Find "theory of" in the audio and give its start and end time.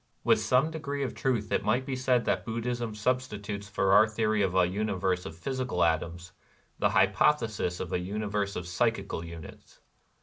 4.07-4.55